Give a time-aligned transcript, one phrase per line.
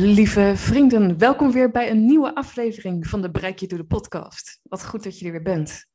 [0.00, 4.60] Lieve vrienden, welkom weer bij een nieuwe aflevering van de Bereik je Doelen podcast.
[4.62, 5.86] Wat goed dat je er weer bent.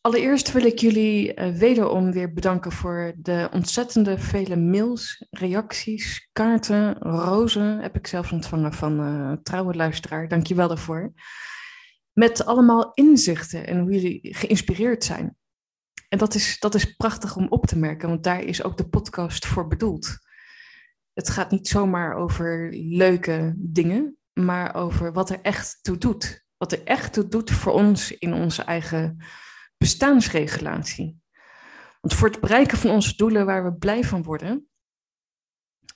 [0.00, 6.98] Allereerst wil ik jullie uh, wederom weer bedanken voor de ontzettende vele mails, reacties, kaarten,
[6.98, 7.80] rozen.
[7.80, 10.28] Heb ik zelfs ontvangen van uh, trouwe luisteraar.
[10.28, 11.12] Dank je wel daarvoor.
[12.12, 15.36] Met allemaal inzichten en hoe jullie geïnspireerd zijn.
[16.08, 18.88] En dat is, dat is prachtig om op te merken, want daar is ook de
[18.88, 20.26] podcast voor bedoeld.
[21.18, 26.46] Het gaat niet zomaar over leuke dingen, maar over wat er echt toe doet.
[26.56, 29.24] Wat er echt toe doet voor ons in onze eigen
[29.76, 31.20] bestaansregulatie.
[32.00, 34.68] Want voor het bereiken van onze doelen waar we blij van worden,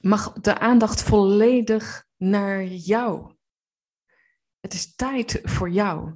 [0.00, 3.34] mag de aandacht volledig naar jou.
[4.60, 6.14] Het is tijd voor jou.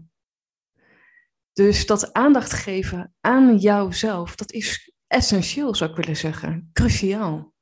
[1.53, 7.55] Dus dat aandacht geven aan jouzelf, dat is essentieel, zou ik willen zeggen, cruciaal.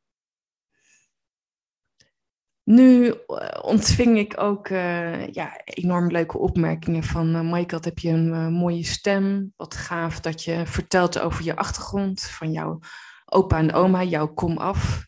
[2.65, 8.11] Nu eh, ontving ik ook uh, ja, enorm leuke opmerkingen van uh, Michael, heb je
[8.11, 12.79] een mooie stem, wat gaaf dat je vertelt over je achtergrond, van jouw
[13.25, 15.07] opa en oma, jouw kom af.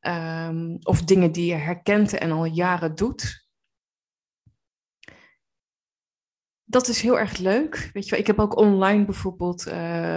[0.00, 3.48] Um, of dingen die je herkent en al jaren doet.
[6.64, 7.90] Dat is heel erg leuk.
[7.92, 9.64] Weet je wel, ik heb ook online bijvoorbeeld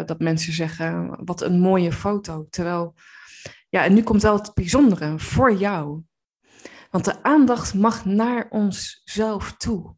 [0.05, 2.47] dat mensen zeggen, wat een mooie foto.
[2.49, 2.93] Terwijl,
[3.69, 6.03] ja, en nu komt wel het bijzondere voor jou.
[6.97, 9.95] Want de aandacht mag naar onszelf toe.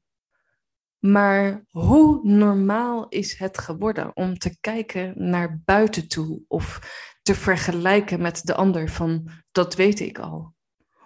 [0.99, 6.79] Maar hoe normaal is het geworden om te kijken naar buiten toe of
[7.21, 10.55] te vergelijken met de ander van dat weet ik al.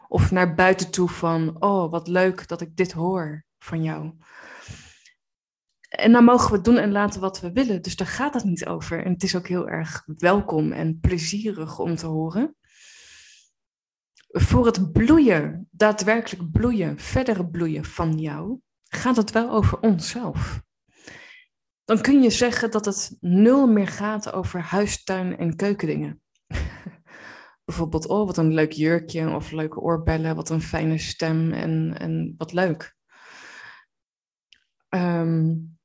[0.08, 4.14] Of naar buiten toe van oh wat leuk dat ik dit hoor van jou.
[5.90, 7.82] En dan mogen we doen en laten wat we willen.
[7.82, 9.06] Dus daar gaat het niet over.
[9.06, 12.56] En het is ook heel erg welkom en plezierig om te horen
[14.34, 20.62] voor het bloeien, daadwerkelijk bloeien, verdere bloeien van jou, gaat het wel over onszelf.
[21.86, 26.22] Dan kun je zeggen dat het nul meer gaat over huistuin en keukendingen.
[27.66, 32.34] Bijvoorbeeld, oh, wat een leuk jurkje of leuke oorbellen, wat een fijne stem en, en
[32.38, 32.96] wat leuk.
[34.90, 35.78] Um,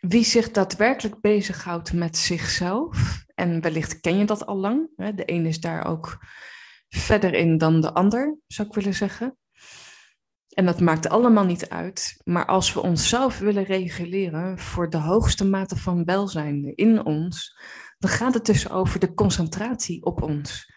[0.00, 5.46] wie zich daadwerkelijk bezighoudt met zichzelf, en wellicht ken je dat al lang, de een
[5.46, 6.18] is daar ook
[6.88, 9.38] verder in dan de ander, zou ik willen zeggen.
[10.48, 12.20] En dat maakt allemaal niet uit.
[12.24, 17.58] Maar als we onszelf willen reguleren voor de hoogste mate van welzijn in ons,
[17.98, 20.72] dan gaat het dus over de concentratie op ons.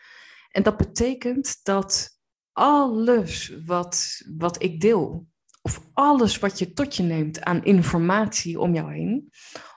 [0.51, 2.19] En dat betekent dat
[2.51, 5.27] alles wat, wat ik deel,
[5.61, 9.29] of alles wat je tot je neemt aan informatie om jou heen,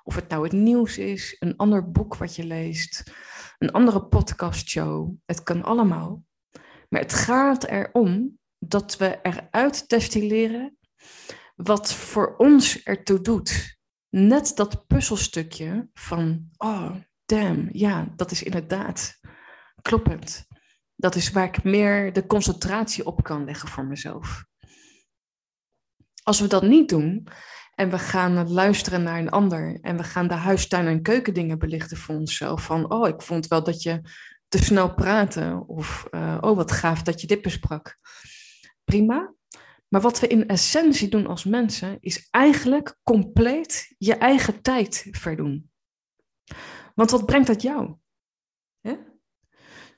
[0.02, 3.12] of het nou het nieuws is, een ander boek wat je leest,
[3.62, 6.24] een andere podcastshow, het kan allemaal.
[6.88, 10.78] Maar het gaat erom dat we eruit destilleren
[11.54, 13.80] wat voor ons ertoe doet.
[14.08, 19.20] Net dat puzzelstukje van, oh, damn, ja, dat is inderdaad
[19.82, 20.46] kloppend.
[20.96, 24.44] Dat is waar ik meer de concentratie op kan leggen voor mezelf.
[26.22, 27.28] Als we dat niet doen
[27.82, 31.96] en we gaan luisteren naar een ander en we gaan de huistuin- en keukendingen belichten
[31.96, 34.00] voor onszelf, van, oh, ik vond wel dat je
[34.48, 37.98] te snel praten of uh, oh wat gaaf dat je dit besprak.
[38.84, 39.34] Prima.
[39.88, 45.70] Maar wat we in essentie doen als mensen is eigenlijk compleet je eigen tijd verdoen.
[46.94, 47.94] Want wat brengt dat jou?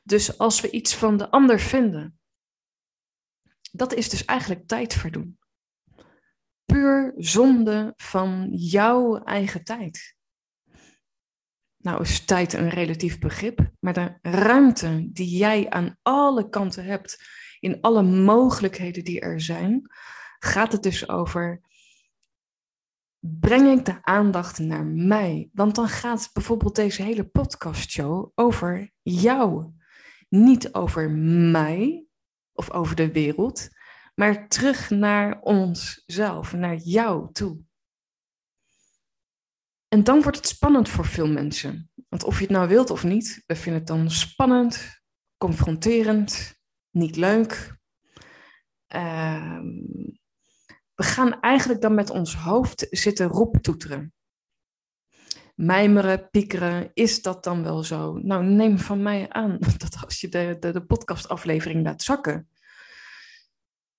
[0.02, 2.19] Dus als we iets van de ander vinden,
[3.72, 5.38] dat is dus eigenlijk tijd verdoen.
[6.75, 10.17] Puur zonde van jouw eigen tijd.
[11.76, 17.25] Nou is tijd een relatief begrip, maar de ruimte die jij aan alle kanten hebt,
[17.61, 19.91] in alle mogelijkheden die er zijn,
[20.38, 21.61] gaat het dus over,
[23.19, 25.49] breng ik de aandacht naar mij?
[25.53, 29.73] Want dan gaat bijvoorbeeld deze hele podcastshow over jou,
[30.29, 31.11] niet over
[31.50, 32.06] mij
[32.53, 33.69] of over de wereld,
[34.14, 37.61] maar terug naar onszelf, naar jou toe.
[39.88, 41.90] En dan wordt het spannend voor veel mensen.
[42.08, 45.00] Want of je het nou wilt of niet, we vinden het dan spannend,
[45.37, 46.55] confronterend,
[46.90, 47.76] niet leuk.
[48.87, 49.66] Ehm,
[50.94, 54.12] we gaan eigenlijk dan met ons hoofd zitten roeptoeteren.
[55.55, 58.12] Mijmeren, piekeren, is dat dan wel zo?
[58.12, 62.49] Nou, neem van mij aan dat als je de, de, de podcastaflevering laat zakken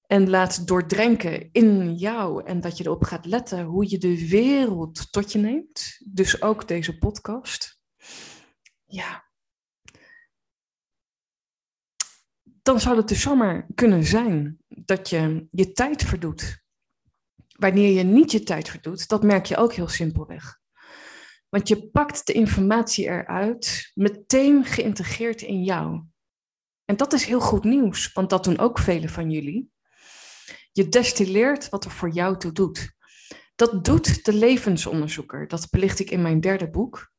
[0.08, 5.12] en laat doordrenken in jou en dat je erop gaat letten hoe je de wereld
[5.12, 7.80] tot je neemt, dus ook deze podcast,
[8.86, 9.26] ja,
[12.66, 16.64] dan zou het dus zomaar kunnen zijn dat je je tijd verdoet.
[17.56, 20.60] Wanneer je niet je tijd verdoet, dat merk je ook heel simpelweg.
[21.50, 26.04] Want je pakt de informatie eruit, meteen geïntegreerd in jou.
[26.86, 29.72] En dat is heel goed nieuws, want dat doen ook velen van jullie.
[30.76, 32.94] Je destilleert wat er voor jou toe doet.
[33.56, 35.48] Dat doet de levensonderzoeker.
[35.48, 37.12] Dat belicht ik in mijn derde boek.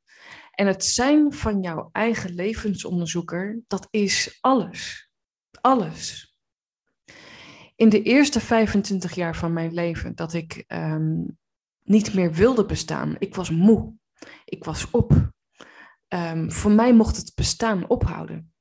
[0.51, 5.11] En het zijn van jouw eigen levensonderzoeker, dat is alles.
[5.61, 6.37] Alles.
[7.77, 11.39] In de eerste 25 jaar van mijn leven dat ik um,
[11.83, 13.95] niet meer wilde bestaan, ik was moe,
[14.45, 15.31] ik was op.
[16.09, 18.55] Um, voor mij mocht het bestaan ophouden.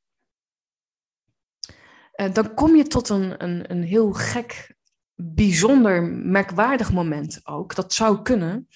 [2.16, 4.75] Uh, dan kom je tot een, een, een heel gek,
[5.16, 7.76] bijzonder, merkwaardig moment ook.
[7.76, 8.68] Dat zou kunnen,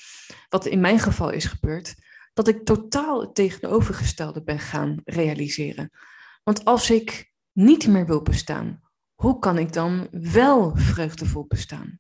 [0.50, 1.95] wat in mijn geval is gebeurd,
[2.33, 5.89] dat ik totaal het tegenovergestelde ben gaan realiseren.
[6.44, 8.81] Want als ik niet meer wil bestaan,
[9.13, 12.00] hoe kan ik dan wel vreugdevol bestaan?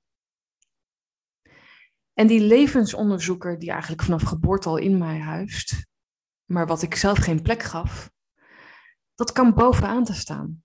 [2.13, 5.85] En die levensonderzoeker die eigenlijk vanaf geboorte al in mij huist,
[6.45, 8.11] maar wat ik zelf geen plek gaf,
[9.15, 10.63] dat kan bovenaan te staan.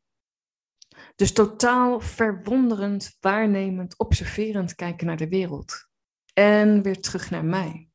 [1.15, 5.89] Dus totaal verwonderend, waarnemend, observerend kijken naar de wereld.
[6.33, 7.89] En weer terug naar mij.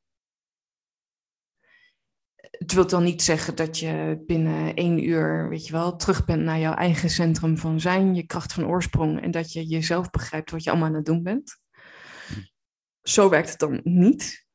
[2.35, 6.41] Het wil dan niet zeggen dat je binnen één uur, weet je wel, terug bent
[6.43, 10.51] naar jouw eigen centrum van zijn, je kracht van oorsprong en dat je jezelf begrijpt
[10.51, 11.59] wat je allemaal aan het doen bent.
[13.01, 14.47] Zo werkt het dan niet.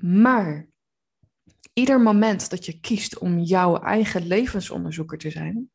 [0.00, 0.68] Maar
[1.72, 5.70] ieder moment dat je kiest om jouw eigen levensonderzoeker te zijn,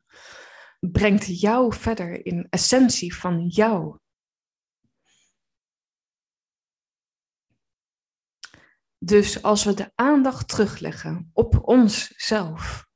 [0.80, 3.98] brengt jou verder in essentie van jou.
[8.98, 12.88] Dus als we de aandacht terugleggen op onszelf,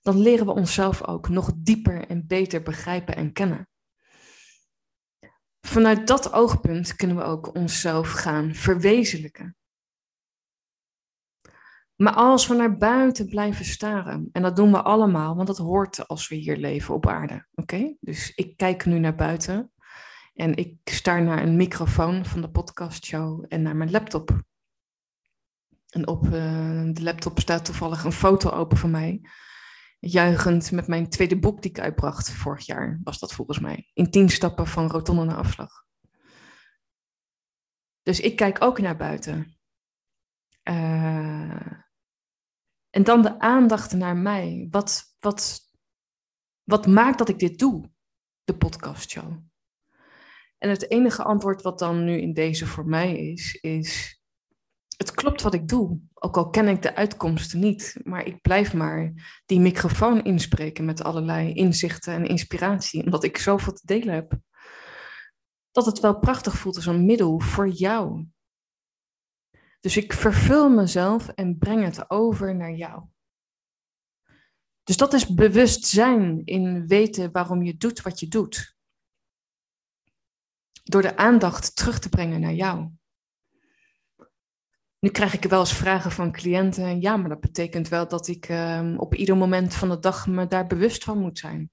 [0.00, 3.68] dan leren we onszelf ook nog dieper en beter begrijpen en kennen.
[5.66, 9.56] Vanuit dat oogpunt kunnen we ook onszelf gaan verwezenlijken.
[12.00, 16.08] Maar als we naar buiten blijven staren, en dat doen we allemaal, want dat hoort
[16.08, 17.46] als we hier leven op aarde.
[17.54, 17.94] Oké?
[18.00, 19.72] Dus ik kijk nu naar buiten
[20.34, 24.42] en ik staar naar een microfoon van de podcastshow en naar mijn laptop.
[25.88, 26.30] En op uh,
[26.92, 29.20] de laptop staat toevallig een foto open van mij.
[29.98, 33.90] Juichend met mijn tweede boek die ik uitbracht vorig jaar, was dat volgens mij.
[33.92, 35.84] In tien stappen van rotonde naar afslag.
[38.02, 39.58] Dus ik kijk ook naar buiten.
[40.64, 41.88] Uh,
[42.90, 44.66] en dan de aandacht naar mij.
[44.70, 45.60] Wat, wat,
[46.62, 47.90] wat maakt dat ik dit doe?
[48.44, 49.48] De podcastshow.
[50.58, 54.20] En het enige antwoord wat dan nu in deze voor mij is, is
[54.96, 56.00] het klopt wat ik doe.
[56.14, 59.12] Ook al ken ik de uitkomsten niet, maar ik blijf maar
[59.46, 64.38] die microfoon inspreken met allerlei inzichten en inspiratie, omdat ik zoveel te delen heb.
[65.70, 68.26] Dat het wel prachtig voelt als een middel voor jou.
[69.80, 73.02] Dus ik vervul mezelf en breng het over naar jou.
[74.82, 78.76] Dus dat is bewustzijn in weten waarom je doet wat je doet.
[80.82, 82.90] Door de aandacht terug te brengen naar jou.
[84.98, 87.00] Nu krijg ik wel eens vragen van cliënten.
[87.00, 90.46] Ja, maar dat betekent wel dat ik uh, op ieder moment van de dag me
[90.46, 91.70] daar bewust van moet zijn.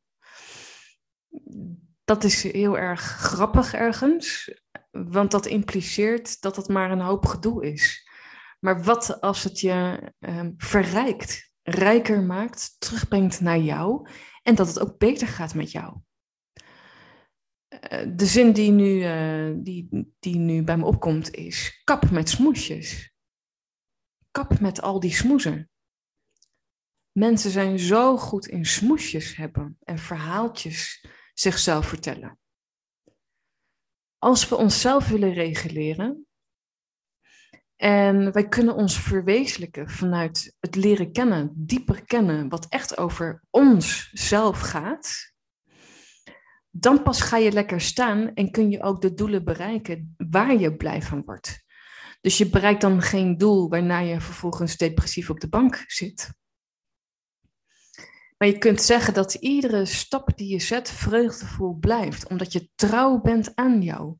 [2.04, 4.52] Dat is heel erg grappig ergens,
[4.92, 8.10] want dat impliceert dat het maar een hoop gedoe is.
[8.60, 14.10] Maar wat als het je uh, verrijkt, rijker maakt, terugbrengt naar jou
[14.44, 15.98] en dat het ook beter gaat met jou?
[17.70, 22.30] Uh, de zin die nu, uh, die, die nu bij me opkomt is: kap met
[22.30, 23.16] smoesjes
[24.38, 25.70] kap met al die smoezen.
[27.12, 32.40] Mensen zijn zo goed in smoesjes hebben en verhaaltjes zichzelf vertellen.
[34.18, 36.28] Als we onszelf willen reguleren
[37.76, 44.60] en wij kunnen ons verwezenlijken vanuit het leren kennen, dieper kennen, wat echt over onszelf
[44.60, 45.34] gaat,
[46.70, 50.76] dan pas ga je lekker staan en kun je ook de doelen bereiken waar je
[50.76, 51.66] blij van wordt.
[52.22, 56.34] Dus je bereikt dan geen doel waarna je vervolgens depressief op de bank zit.
[58.38, 63.22] Maar je kunt zeggen dat iedere stap die je zet vreugdevol blijft, omdat je trouw
[63.22, 64.18] bent aan jou.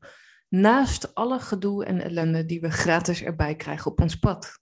[0.48, 4.60] Naast alle gedoe en ellende die we gratis erbij krijgen op ons pad.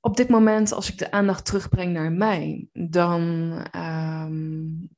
[0.00, 3.22] Op dit moment, als ik de aandacht terugbreng naar mij, dan
[3.76, 4.88] um,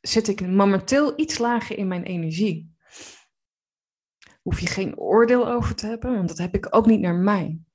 [0.00, 2.74] zit ik momenteel iets lager in mijn energie.
[4.42, 7.65] Hoef je geen oordeel over te hebben, want dat heb ik ook niet naar mij.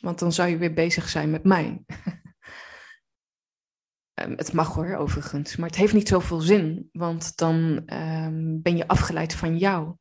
[0.00, 1.82] Want dan zou je weer bezig zijn met mij.
[4.14, 8.76] Ehm, het mag hoor, overigens, maar het heeft niet zoveel zin, want dan um, ben
[8.76, 9.96] je afgeleid van jou.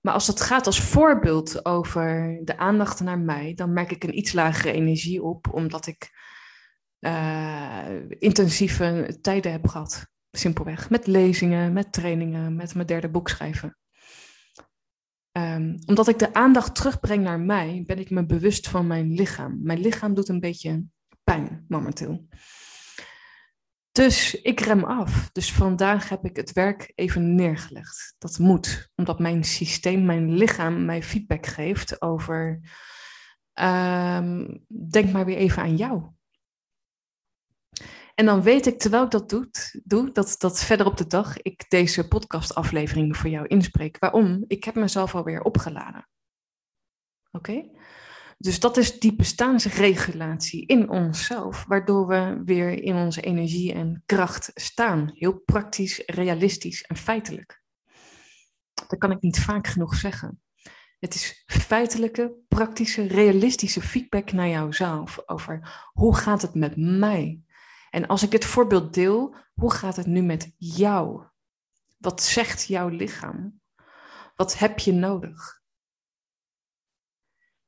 [0.00, 4.18] Maar als het gaat als voorbeeld over de aandacht naar mij, dan merk ik een
[4.18, 6.10] iets lagere energie op, omdat ik
[7.00, 10.06] uh, intensieve tijden heb gehad.
[10.30, 10.90] Simpelweg.
[10.90, 13.76] Met lezingen, met trainingen, met mijn derde boek schrijven.
[15.32, 19.58] Um, omdat ik de aandacht terugbreng naar mij, ben ik me bewust van mijn lichaam.
[19.62, 20.84] Mijn lichaam doet een beetje
[21.24, 22.28] pijn momenteel.
[23.92, 25.30] Dus ik rem af.
[25.32, 28.14] Dus vandaag heb ik het werk even neergelegd.
[28.18, 32.60] Dat moet, omdat mijn systeem, mijn lichaam mij feedback geeft over.
[33.60, 36.10] Um, denk maar weer even aan jou.
[38.20, 39.50] En dan weet ik, terwijl ik dat doe,
[39.84, 43.98] doe dat, dat verder op de dag ik deze podcastaflevering voor jou inspreek.
[43.98, 44.44] Waarom?
[44.46, 46.08] Ik heb mezelf alweer opgeladen.
[47.30, 47.70] Oké?
[48.38, 54.50] Dus dat is die bestaansregulatie in onszelf, waardoor we weer in onze energie en kracht
[54.54, 55.10] staan.
[55.14, 57.62] Heel praktisch, realistisch en feitelijk.
[58.74, 60.40] Dat kan ik niet vaak genoeg zeggen.
[60.98, 67.40] Het is feitelijke, praktische, realistische feedback naar jouzelf over hoe gaat het met mij?
[67.90, 71.24] En als ik dit voorbeeld deel, hoe gaat het nu met jou?
[71.98, 73.60] Wat zegt jouw lichaam?
[74.34, 75.60] Wat heb je nodig?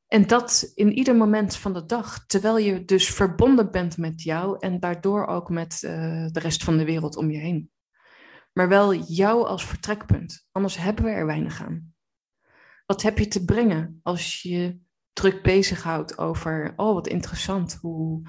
[0.06, 4.56] En dat in ieder moment van de dag, terwijl je dus verbonden bent met jou
[4.58, 5.90] en daardoor ook met uh,
[6.30, 7.70] de rest van de wereld om je heen.
[8.52, 11.94] Maar wel jou als vertrekpunt, anders hebben we er weinig aan.
[12.86, 14.80] Wat heb je te brengen als je
[15.12, 18.28] druk bezighoudt over, oh wat interessant, hoe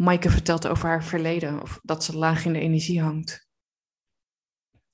[0.00, 3.48] Maaike vertelt over haar verleden, of dat ze laag in de energie hangt.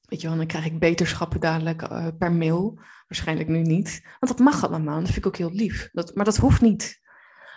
[0.00, 2.80] Weet je wel, dan krijg ik beterschappen dadelijk uh, per mail.
[3.06, 4.00] Waarschijnlijk nu niet.
[4.20, 4.96] Want dat mag allemaal.
[4.96, 5.88] Dat vind ik ook heel lief.
[5.92, 7.00] Dat, maar dat hoeft niet.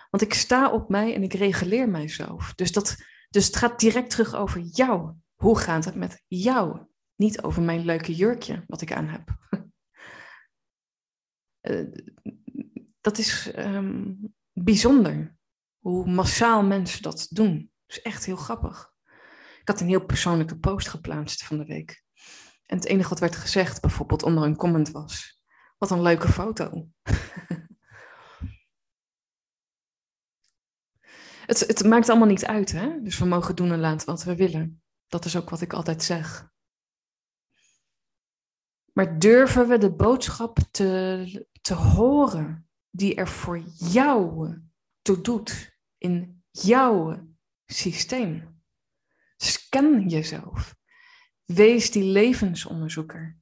[0.10, 2.54] Want ik sta op mij en ik reguleer mijzelf.
[2.56, 2.98] Dus, dat,
[3.30, 5.14] dus het gaat direct terug over jou.
[5.36, 6.86] Hoe gaat het met jou?
[7.16, 9.38] Niet over mijn leuke jurkje wat ik aan heb.
[11.62, 11.88] uh,
[13.08, 14.20] dat is um,
[14.54, 15.38] bijzonder.
[15.80, 17.72] Hoe massaal mensen dat doen.
[17.86, 18.94] Dat is echt heel grappig.
[19.62, 22.04] Ik had een heel persoonlijke post geplaatst van de week.
[22.66, 25.44] En het enige wat werd gezegd, bijvoorbeeld onder een comment, was:
[25.78, 26.88] Wat een leuke foto.
[31.46, 33.02] het, het maakt allemaal niet uit, hè?
[33.02, 34.82] Dus we mogen doen en laten wat we willen.
[35.08, 36.48] Dat is ook wat ik altijd zeg.
[38.94, 44.54] Maar durven we de boodschap te, te horen die er voor jou
[45.02, 45.69] toe doet
[46.00, 47.28] in jouw
[47.66, 48.62] systeem?
[49.38, 50.76] Scan jezelf.
[51.46, 53.38] Wees die levensonderzoeker.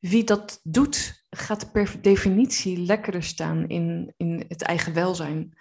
[0.00, 5.58] Wie dat doet, gaat per definitie lekkerder staan in, in het eigen welzijn.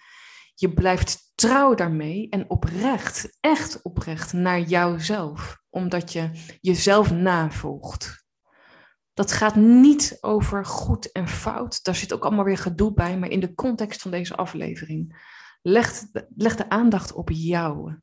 [0.56, 6.30] Je blijft trouw daarmee en oprecht, echt oprecht naar jouzelf, omdat je
[6.62, 8.26] jezelf navolgt.
[9.14, 13.30] Dat gaat niet over goed en fout, daar zit ook allemaal weer gedoe bij, maar
[13.30, 15.30] in de context van deze aflevering.
[15.62, 18.00] Leg, de aandacht op jou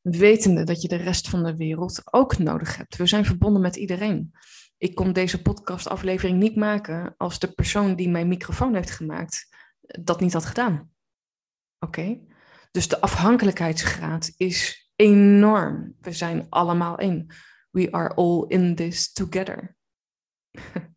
[0.00, 2.96] wetende dat je de rest van de wereld ook nodig hebt.
[2.96, 4.32] We zijn verbonden met iedereen.
[4.78, 9.48] Ik kon deze podcastaflevering niet maken als de persoon die mijn microfoon heeft gemaakt
[9.80, 10.90] dat niet had gedaan.
[11.78, 12.20] Oké?
[12.70, 15.96] Dus de afhankelijkheidsgraad is enorm.
[16.00, 17.30] We zijn allemaal in.
[17.70, 19.76] We are all in this together.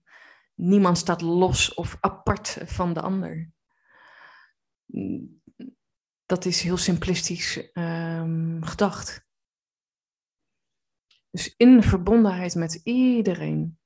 [0.56, 3.52] Niemand staat los of apart van de ander
[6.26, 9.28] dat is heel simplistisch um, gedacht.
[11.30, 13.80] Dus in verbondenheid met iedereen.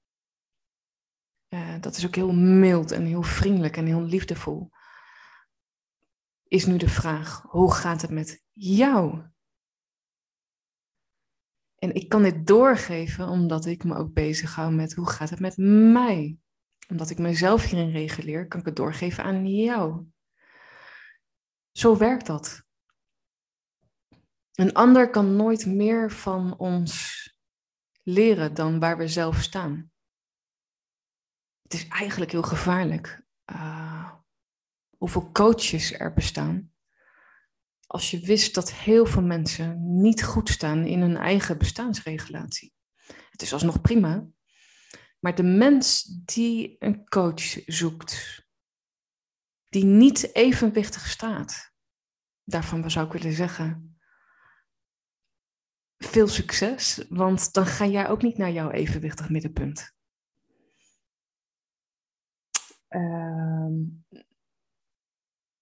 [1.50, 4.70] Uh, dat is ook heel mild en heel vriendelijk en heel liefdevol.
[6.48, 9.24] Is nu de vraag, hoe gaat het met jou?
[11.76, 15.40] En ik kan dit doorgeven omdat ik me ook bezig hou met hoe gaat het
[15.40, 15.58] met
[15.94, 16.38] mij?
[16.90, 20.06] Omdat ik mezelf hierin reguleer, kan ik het doorgeven aan jou.
[21.74, 22.64] Zo werkt dat.
[24.54, 27.22] Een ander kan nooit meer van ons
[28.04, 29.92] leren dan waar we zelf staan.
[31.62, 34.12] Het is eigenlijk heel gevaarlijk uh,
[34.98, 36.72] hoeveel coaches er bestaan.
[37.88, 42.74] Als je wist dat heel veel mensen niet goed staan in hun eigen bestaansregulatie.
[43.30, 44.28] Het is alsnog prima.
[45.20, 48.43] Maar de mens die een coach zoekt,
[49.74, 51.72] die niet evenwichtig staat,
[52.44, 53.98] daarvan zou ik willen zeggen,
[55.98, 59.94] veel succes, want dan ga jij ook niet naar jouw evenwichtig middenpunt.
[62.88, 63.74] Ehm,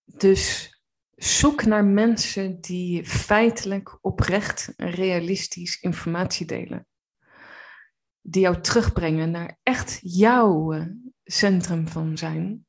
[0.05, 0.75] dus
[1.15, 6.87] zoek naar mensen die feitelijk, oprecht en realistisch informatie delen.
[8.21, 10.85] Die jou terugbrengen naar echt jouw eh,
[11.23, 12.65] centrum van zijn.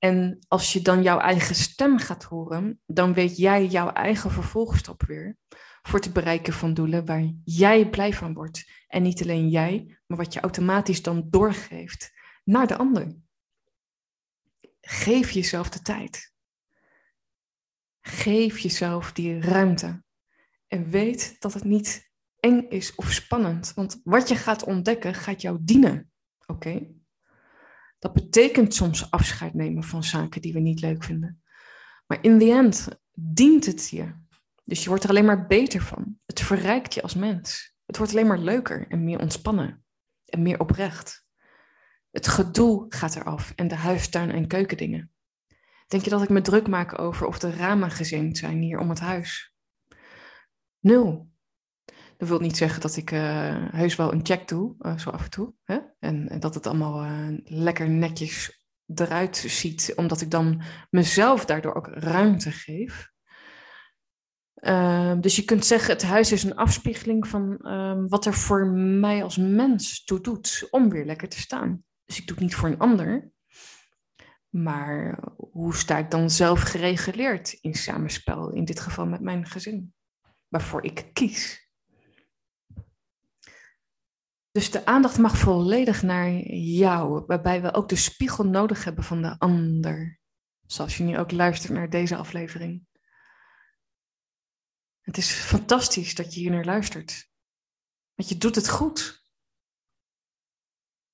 [0.00, 5.02] En als je dan jouw eigen stem gaat horen, dan weet jij jouw eigen vervolgstap
[5.02, 5.36] weer
[5.82, 8.70] voor het bereiken van doelen waar jij blij van wordt.
[8.86, 12.12] En niet alleen jij, maar wat je automatisch dan doorgeeft
[12.44, 13.16] naar de ander.
[14.80, 16.32] Geef jezelf de tijd.
[18.00, 20.02] Geef jezelf die ruimte.
[20.66, 25.40] En weet dat het niet eng is of spannend, want wat je gaat ontdekken gaat
[25.40, 26.10] jou dienen.
[26.46, 26.99] Oké?
[28.00, 31.42] Dat betekent soms afscheid nemen van zaken die we niet leuk vinden.
[32.06, 34.12] Maar in the end dient het je.
[34.64, 36.18] Dus je wordt er alleen maar beter van.
[36.26, 37.74] Het verrijkt je als mens.
[37.86, 39.84] Het wordt alleen maar leuker en meer ontspannen
[40.24, 41.24] en meer oprecht.
[42.10, 45.12] Het gedoe gaat eraf en de huistuin- en keukendingen.
[45.86, 48.88] Denk je dat ik me druk maak over of de ramen gezimd zijn hier om
[48.88, 49.54] het huis?
[50.78, 51.30] Nul.
[52.16, 55.24] Dat wil niet zeggen dat ik uh, heus wel een check doe, uh, zo af
[55.24, 55.54] en toe.
[55.64, 55.78] Hè?
[56.00, 58.64] En, dat het allemaal uh, lekker netjes
[58.94, 63.10] eruit ziet, omdat ik dan mezelf daardoor ook ruimte geef.
[64.54, 68.66] Ehm, dus je kunt zeggen, het huis is een afspiegeling van ehm, wat er voor
[68.66, 71.84] mij als mens toe doet om weer lekker te staan.
[72.04, 73.30] Dus ik doe het niet voor een ander.
[74.48, 79.94] Maar hoe sta ik dan zelf gereguleerd in samenspel, in dit geval met mijn gezin,
[80.48, 81.59] waarvoor ik kies?
[84.50, 89.22] Dus de aandacht mag volledig naar jou, waarbij we ook de spiegel nodig hebben van
[89.22, 90.20] de ander.
[90.66, 92.86] Zoals je nu ook luistert naar deze aflevering.
[95.00, 97.30] Het is fantastisch dat je hier naar luistert.
[98.14, 99.22] Want je doet het goed.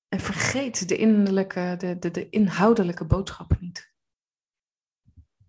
[0.07, 3.93] En vergeet de, innerlijke, de, de, de inhoudelijke boodschappen niet.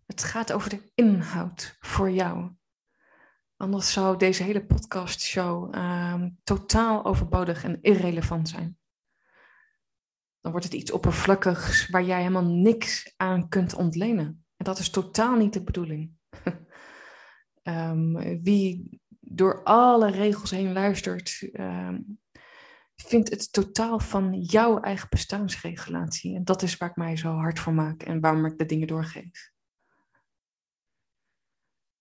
[0.06, 2.57] Het gaat over de inhoud voor jou.
[3.58, 8.78] Anders zou deze hele podcastshow uh, totaal overbodig en irrelevant zijn.
[10.40, 14.44] Dan wordt het iets oppervlakkigs waar jij helemaal niks aan kunt ontlenen.
[14.56, 16.10] En dat is totaal niet de bedoeling.
[17.62, 22.20] um, wie door alle regels heen luistert, um,
[22.96, 26.34] vindt het totaal van jouw eigen bestaansregulatie.
[26.34, 28.86] En dat is waar ik mij zo hard voor maak en waarom ik de dingen
[28.86, 29.56] doorgeef.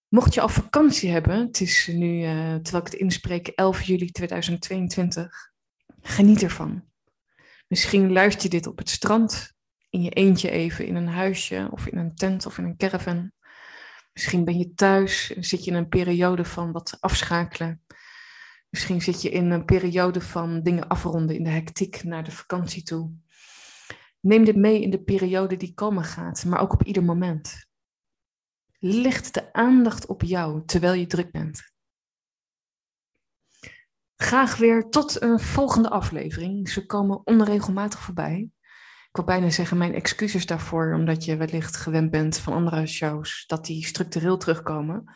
[0.09, 4.11] Mocht je al vakantie hebben, het is nu, uh, terwijl ik het inspreek, 11 juli
[4.11, 5.51] 2022,
[6.01, 6.83] geniet ervan.
[7.67, 9.53] Misschien luister je dit op het strand,
[9.89, 13.31] in je eentje even, in een huisje of in een tent of in een caravan.
[14.13, 17.81] Misschien ben je thuis en zit je in een periode van wat afschakelen.
[18.69, 22.83] Misschien zit je in een periode van dingen afronden in de hectiek naar de vakantie
[22.83, 23.11] toe.
[24.19, 27.66] Neem dit mee in de periode die komen gaat, maar ook op ieder moment.
[28.79, 31.71] Licht de aandacht op jou terwijl je druk bent.
[34.15, 36.69] Graag weer tot een volgende aflevering.
[36.69, 38.51] Ze komen onregelmatig voorbij.
[39.07, 43.43] Ik wil bijna zeggen mijn excuses daarvoor, omdat je wellicht gewend bent van andere shows
[43.47, 45.15] dat die structureel terugkomen.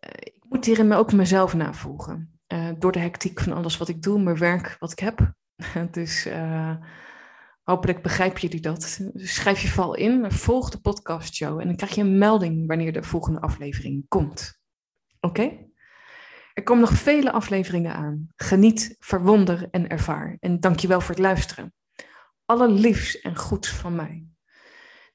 [0.00, 2.40] Eh, moet hierin ook mezelf navolgen.
[2.52, 5.34] Uh, door de hectiek van alles wat ik doe, mijn werk, wat ik heb.
[5.90, 6.76] dus uh,
[7.70, 9.00] hopelijk begrijpen jullie dat.
[9.14, 12.92] Schrijf je val in, volg de podcast show en dan krijg je een melding wanneer
[12.92, 14.60] de volgende aflevering komt.
[15.20, 15.68] Oké?
[16.54, 18.28] Er komen nog vele afleveringen aan.
[18.36, 20.36] Geniet, verwonder en ervaar.
[20.40, 21.74] En dankjewel voor het luisteren.
[22.44, 24.26] Alle liefs en goeds van mij.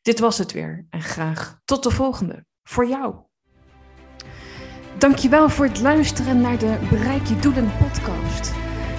[0.02, 2.46] Dit was het weer en graag tot de volgende.
[2.64, 3.16] Voor jou.
[4.98, 8.65] Dankjewel voor het luisteren naar de Bereik je Doelen podcast.